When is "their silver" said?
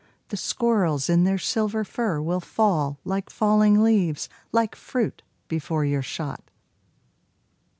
1.25-1.83